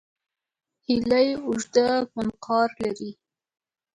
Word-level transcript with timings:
هیلۍ 0.85 1.27
اوږده 1.45 1.87
منقار 2.15 2.69
لري 2.83 3.11